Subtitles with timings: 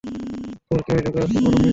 [0.67, 1.69] তোর কী ঐ লোকেদের অদ্ভুত মনে হয়নি?